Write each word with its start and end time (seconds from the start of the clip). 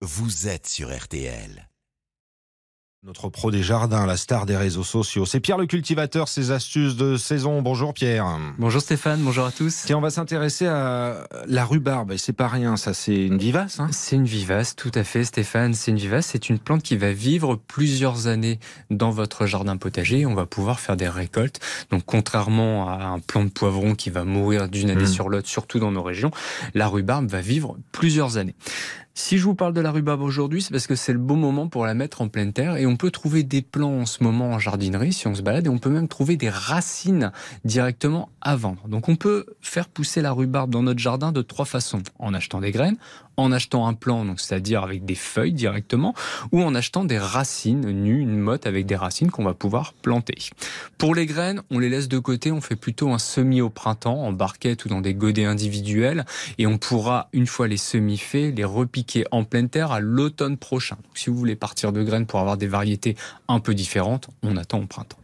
vous 0.00 0.46
êtes 0.46 0.68
sur 0.68 0.96
RTL. 0.96 1.68
Notre 3.04 3.28
pro 3.28 3.50
des 3.50 3.62
jardins, 3.62 4.06
la 4.06 4.16
star 4.16 4.44
des 4.44 4.56
réseaux 4.56 4.84
sociaux, 4.84 5.24
c'est 5.24 5.38
Pierre 5.38 5.56
le 5.56 5.66
cultivateur, 5.66 6.28
ses 6.28 6.50
astuces 6.50 6.96
de 6.96 7.16
saison. 7.16 7.62
Bonjour 7.62 7.94
Pierre. 7.94 8.38
Bonjour 8.58 8.80
Stéphane, 8.80 9.20
bonjour 9.22 9.44
à 9.46 9.52
tous. 9.52 9.84
Tiens, 9.86 9.98
on 9.98 10.00
va 10.00 10.10
s'intéresser 10.10 10.66
à 10.66 11.26
la 11.46 11.64
rhubarbe, 11.64 12.12
et 12.12 12.18
c'est 12.18 12.32
pas 12.32 12.48
rien, 12.48 12.76
ça 12.76 12.94
c'est 12.94 13.26
une 13.26 13.38
vivace. 13.38 13.78
Hein 13.78 13.88
c'est 13.92 14.16
une 14.16 14.24
vivace, 14.24 14.74
tout 14.74 14.90
à 14.94 15.04
fait 15.04 15.24
Stéphane, 15.24 15.74
c'est 15.74 15.92
une 15.92 15.98
vivace, 15.98 16.26
c'est 16.26 16.48
une 16.48 16.58
plante 16.58 16.82
qui 16.82 16.96
va 16.96 17.12
vivre 17.12 17.54
plusieurs 17.54 18.26
années 18.26 18.58
dans 18.90 19.10
votre 19.10 19.46
jardin 19.46 19.76
potager, 19.76 20.26
on 20.26 20.34
va 20.34 20.46
pouvoir 20.46 20.80
faire 20.80 20.96
des 20.96 21.08
récoltes. 21.08 21.60
Donc 21.90 22.02
contrairement 22.04 22.88
à 22.88 23.06
un 23.06 23.20
plant 23.20 23.44
de 23.44 23.50
poivron 23.50 23.94
qui 23.94 24.10
va 24.10 24.24
mourir 24.24 24.68
d'une 24.68 24.90
année 24.90 25.04
mmh. 25.04 25.06
sur 25.06 25.28
l'autre, 25.28 25.48
surtout 25.48 25.78
dans 25.78 25.92
nos 25.92 26.02
régions, 26.02 26.30
la 26.74 26.88
rhubarbe 26.88 27.28
va 27.28 27.40
vivre 27.40 27.76
plusieurs 27.92 28.38
années. 28.38 28.56
Si 29.20 29.36
je 29.36 29.42
vous 29.42 29.56
parle 29.56 29.72
de 29.72 29.80
la 29.80 29.90
rhubarbe 29.90 30.22
aujourd'hui, 30.22 30.62
c'est 30.62 30.70
parce 30.70 30.86
que 30.86 30.94
c'est 30.94 31.12
le 31.12 31.18
bon 31.18 31.34
moment 31.34 31.66
pour 31.66 31.84
la 31.84 31.92
mettre 31.92 32.22
en 32.22 32.28
pleine 32.28 32.52
terre 32.52 32.76
et 32.76 32.86
on 32.86 32.96
peut 32.96 33.10
trouver 33.10 33.42
des 33.42 33.62
plants 33.62 34.02
en 34.02 34.06
ce 34.06 34.22
moment 34.22 34.52
en 34.52 34.60
jardinerie 34.60 35.12
si 35.12 35.26
on 35.26 35.34
se 35.34 35.42
balade 35.42 35.66
et 35.66 35.68
on 35.68 35.78
peut 35.78 35.90
même 35.90 36.06
trouver 36.06 36.36
des 36.36 36.48
racines 36.48 37.32
directement 37.64 38.28
à 38.40 38.54
vendre. 38.54 38.86
Donc 38.86 39.08
on 39.08 39.16
peut 39.16 39.46
faire 39.60 39.88
pousser 39.88 40.22
la 40.22 40.30
rhubarbe 40.30 40.70
dans 40.70 40.84
notre 40.84 41.00
jardin 41.00 41.32
de 41.32 41.42
trois 41.42 41.64
façons. 41.64 42.00
En 42.20 42.32
achetant 42.32 42.60
des 42.60 42.70
graines, 42.70 42.96
en 43.38 43.52
achetant 43.52 43.86
un 43.86 43.94
plant, 43.94 44.24
donc 44.24 44.40
c'est-à-dire 44.40 44.82
avec 44.82 45.04
des 45.04 45.14
feuilles 45.14 45.52
directement, 45.52 46.14
ou 46.52 46.62
en 46.62 46.74
achetant 46.74 47.04
des 47.04 47.18
racines 47.18 47.90
nues, 47.90 48.20
une 48.20 48.36
motte 48.36 48.66
avec 48.66 48.86
des 48.86 48.96
racines 48.96 49.30
qu'on 49.30 49.44
va 49.44 49.54
pouvoir 49.54 49.94
planter. 49.94 50.36
Pour 50.98 51.14
les 51.14 51.26
graines, 51.26 51.62
on 51.70 51.78
les 51.78 51.88
laisse 51.88 52.08
de 52.08 52.18
côté, 52.18 52.50
on 52.50 52.60
fait 52.60 52.76
plutôt 52.76 53.10
un 53.10 53.18
semis 53.18 53.60
au 53.60 53.70
printemps, 53.70 54.24
en 54.24 54.32
barquette 54.32 54.84
ou 54.84 54.88
dans 54.88 55.00
des 55.00 55.14
godets 55.14 55.44
individuels, 55.44 56.26
et 56.58 56.66
on 56.66 56.78
pourra, 56.78 57.28
une 57.32 57.46
fois 57.46 57.68
les 57.68 57.76
semis 57.76 58.18
faits, 58.18 58.56
les 58.56 58.64
repiquer 58.64 59.07
en 59.30 59.44
pleine 59.44 59.68
terre 59.68 59.92
à 59.92 60.00
l'automne 60.00 60.56
prochain. 60.56 60.96
Donc, 60.96 61.16
si 61.16 61.30
vous 61.30 61.36
voulez 61.36 61.56
partir 61.56 61.92
de 61.92 62.02
graines 62.02 62.26
pour 62.26 62.40
avoir 62.40 62.56
des 62.56 62.66
variétés 62.66 63.16
un 63.48 63.60
peu 63.60 63.74
différentes, 63.74 64.28
on 64.42 64.56
attend 64.56 64.80
au 64.80 64.86
printemps. 64.86 65.18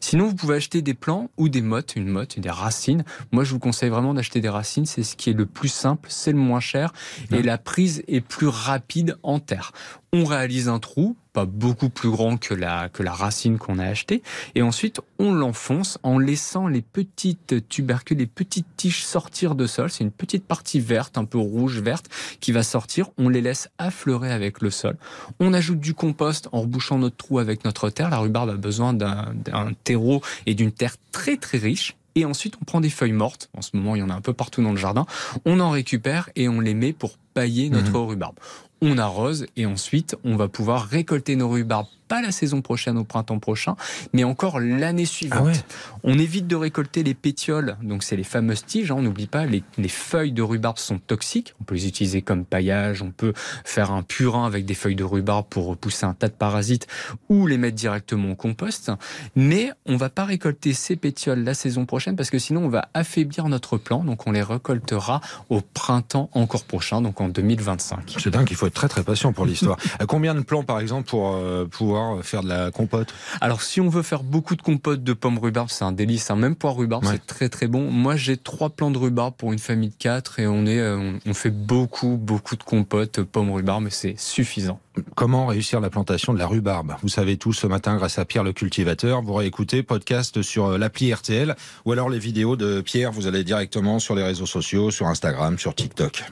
Sinon, 0.00 0.26
vous 0.26 0.34
pouvez 0.34 0.56
acheter 0.56 0.82
des 0.82 0.94
plants 0.94 1.30
ou 1.36 1.48
des 1.48 1.62
mottes, 1.62 1.94
une 1.96 2.08
motte, 2.08 2.38
des 2.38 2.50
racines. 2.50 3.04
Moi, 3.32 3.44
je 3.44 3.52
vous 3.52 3.58
conseille 3.58 3.90
vraiment 3.90 4.14
d'acheter 4.14 4.40
des 4.40 4.48
racines. 4.48 4.86
C'est 4.86 5.02
ce 5.02 5.16
qui 5.16 5.30
est 5.30 5.34
le 5.34 5.46
plus 5.46 5.68
simple, 5.68 6.08
c'est 6.10 6.32
le 6.32 6.38
moins 6.38 6.60
cher 6.60 6.92
et 7.30 7.42
la 7.42 7.58
prise 7.58 8.02
est 8.08 8.20
plus 8.20 8.48
rapide 8.48 9.16
en 9.22 9.38
terre. 9.38 9.72
On 10.12 10.24
réalise 10.24 10.68
un 10.68 10.78
trou, 10.78 11.16
pas 11.32 11.44
beaucoup 11.44 11.88
plus 11.88 12.10
grand 12.10 12.36
que 12.36 12.54
la, 12.54 12.88
que 12.88 13.02
la 13.02 13.12
racine 13.12 13.58
qu'on 13.58 13.78
a 13.78 13.84
achetée, 13.84 14.22
et 14.54 14.62
ensuite 14.62 15.00
on 15.18 15.32
l'enfonce 15.32 15.98
en 16.02 16.18
laissant 16.18 16.66
les 16.66 16.82
petites 16.82 17.68
tubercules, 17.68 18.18
les 18.18 18.26
petites 18.26 18.66
tiges 18.76 19.04
sortir 19.04 19.54
de 19.54 19.66
sol. 19.66 19.90
C'est 19.90 20.04
une 20.04 20.10
petite 20.10 20.44
partie 20.44 20.80
verte, 20.80 21.18
un 21.18 21.24
peu 21.24 21.38
rouge 21.38 21.80
verte, 21.80 22.06
qui 22.40 22.52
va 22.52 22.62
sortir. 22.62 23.10
On 23.18 23.28
les 23.28 23.40
laisse 23.40 23.68
affleurer 23.78 24.32
avec 24.32 24.60
le 24.60 24.70
sol. 24.70 24.96
On 25.38 25.52
ajoute 25.52 25.80
du 25.80 25.94
compost 25.94 26.48
en 26.52 26.62
rebouchant 26.62 26.98
notre 26.98 27.16
trou 27.16 27.38
avec 27.38 27.64
notre 27.64 27.90
terre. 27.90 28.10
La 28.10 28.18
rhubarbe 28.18 28.50
a 28.50 28.54
besoin 28.54 28.94
d'un 28.94 29.72
terreau 29.84 30.22
et 30.46 30.54
d'une 30.54 30.72
terre 30.72 30.96
très 31.12 31.36
très 31.36 31.58
riche 31.58 31.96
et 32.14 32.24
ensuite 32.24 32.56
on 32.60 32.64
prend 32.64 32.80
des 32.80 32.90
feuilles 32.90 33.12
mortes, 33.12 33.48
en 33.56 33.62
ce 33.62 33.70
moment 33.74 33.94
il 33.94 34.00
y 34.00 34.02
en 34.02 34.10
a 34.10 34.14
un 34.14 34.20
peu 34.20 34.32
partout 34.32 34.62
dans 34.62 34.72
le 34.72 34.76
jardin, 34.76 35.06
on 35.44 35.60
en 35.60 35.70
récupère 35.70 36.30
et 36.36 36.48
on 36.48 36.60
les 36.60 36.74
met 36.74 36.92
pour 36.92 37.16
pailler 37.34 37.70
notre 37.70 37.92
mhm. 37.92 38.08
rhubarbe. 38.08 38.36
On 38.82 38.98
arrose 38.98 39.46
et 39.56 39.66
ensuite 39.66 40.16
on 40.24 40.36
va 40.36 40.48
pouvoir 40.48 40.86
récolter 40.86 41.36
nos 41.36 41.48
rhubarbes 41.48 41.86
pas 42.10 42.20
la 42.20 42.32
saison 42.32 42.60
prochaine 42.60 42.98
au 42.98 43.04
printemps 43.04 43.38
prochain, 43.38 43.76
mais 44.12 44.24
encore 44.24 44.58
l'année 44.58 45.04
suivante. 45.04 45.54
Ah 45.54 45.98
on 46.02 46.18
évite 46.18 46.48
de 46.48 46.56
récolter 46.56 47.04
les 47.04 47.14
pétioles, 47.14 47.76
donc 47.82 48.02
c'est 48.02 48.16
les 48.16 48.24
fameuses 48.24 48.66
tiges. 48.66 48.90
Hein, 48.90 48.96
on 48.98 49.02
n'oublie 49.02 49.28
pas, 49.28 49.46
les, 49.46 49.62
les, 49.78 49.88
feuilles 49.88 50.32
de 50.32 50.42
rhubarbe 50.42 50.78
sont 50.78 50.98
toxiques. 50.98 51.54
On 51.60 51.64
peut 51.64 51.76
les 51.76 51.86
utiliser 51.86 52.20
comme 52.20 52.44
paillage, 52.44 53.00
on 53.00 53.12
peut 53.12 53.32
faire 53.64 53.92
un 53.92 54.02
purin 54.02 54.44
avec 54.44 54.64
des 54.66 54.74
feuilles 54.74 54.96
de 54.96 55.04
rhubarbe 55.04 55.46
pour 55.48 55.66
repousser 55.66 56.04
un 56.04 56.14
tas 56.14 56.26
de 56.26 56.32
parasites 56.32 56.88
ou 57.28 57.46
les 57.46 57.58
mettre 57.58 57.76
directement 57.76 58.32
au 58.32 58.34
compost. 58.34 58.90
Mais 59.36 59.70
on 59.86 59.96
va 59.96 60.10
pas 60.10 60.24
récolter 60.24 60.72
ces 60.72 60.96
pétioles 60.96 61.44
la 61.44 61.54
saison 61.54 61.86
prochaine 61.86 62.16
parce 62.16 62.30
que 62.30 62.40
sinon 62.40 62.64
on 62.64 62.68
va 62.68 62.88
affaiblir 62.92 63.46
notre 63.48 63.76
plant. 63.76 64.02
Donc 64.02 64.26
on 64.26 64.32
les 64.32 64.42
récoltera 64.42 65.20
au 65.48 65.60
printemps 65.60 66.28
encore 66.32 66.64
prochain, 66.64 67.02
donc 67.02 67.19
en 67.20 67.28
2025. 67.28 68.16
C'est 68.18 68.30
dingue, 68.30 68.48
il 68.50 68.56
faut 68.56 68.66
être 68.66 68.74
très 68.74 68.88
très 68.88 69.02
patient 69.02 69.32
pour 69.32 69.46
l'histoire. 69.46 69.76
Combien 70.08 70.34
de 70.34 70.40
plants 70.40 70.62
par 70.62 70.80
exemple 70.80 71.08
pour 71.08 71.34
euh, 71.34 71.66
pouvoir 71.66 72.22
faire 72.24 72.42
de 72.42 72.48
la 72.48 72.70
compote? 72.70 73.14
Alors, 73.40 73.62
si 73.62 73.80
on 73.80 73.88
veut 73.88 74.02
faire 74.02 74.22
beaucoup 74.22 74.56
de 74.56 74.62
compote 74.62 75.02
de 75.02 75.12
pommes 75.12 75.38
rhubarbe, 75.38 75.68
c'est 75.70 75.84
un 75.84 75.92
délice. 75.92 76.30
Hein. 76.30 76.36
Même 76.36 76.56
poire 76.56 76.76
rhubarbe, 76.76 77.04
c'est 77.04 77.26
très 77.26 77.48
très 77.48 77.66
bon. 77.66 77.90
Moi, 77.90 78.16
j'ai 78.16 78.36
trois 78.36 78.70
plants 78.70 78.90
de 78.90 78.98
rhubarbe 78.98 79.34
pour 79.36 79.52
une 79.52 79.58
famille 79.58 79.90
de 79.90 79.94
quatre 79.98 80.38
et 80.38 80.46
on 80.46 80.66
est, 80.66 80.78
euh, 80.78 81.12
on 81.26 81.34
fait 81.34 81.50
beaucoup 81.50 82.16
beaucoup 82.16 82.56
de 82.56 82.62
compote 82.62 83.22
pommes 83.22 83.50
rhubarbe, 83.50 83.84
mais 83.84 83.90
c'est 83.90 84.18
suffisant. 84.18 84.80
Comment 85.14 85.46
réussir 85.46 85.80
la 85.80 85.90
plantation 85.90 86.32
de 86.34 86.38
la 86.38 86.46
rhubarbe? 86.46 86.96
Vous 87.02 87.08
savez 87.08 87.36
tout 87.36 87.52
ce 87.52 87.66
matin 87.66 87.96
grâce 87.96 88.18
à 88.18 88.24
Pierre 88.24 88.44
le 88.44 88.52
cultivateur. 88.52 89.22
Vous 89.22 89.34
réécoutez 89.34 89.82
podcast 89.82 90.42
sur 90.42 90.66
euh, 90.66 90.78
l'appli 90.78 91.12
RTL 91.12 91.54
ou 91.84 91.92
alors 91.92 92.10
les 92.10 92.18
vidéos 92.18 92.56
de 92.56 92.80
Pierre. 92.80 93.12
Vous 93.12 93.26
allez 93.26 93.44
directement 93.44 93.98
sur 93.98 94.14
les 94.14 94.22
réseaux 94.22 94.46
sociaux, 94.46 94.90
sur 94.90 95.06
Instagram, 95.06 95.58
sur 95.58 95.74
TikTok. 95.74 96.24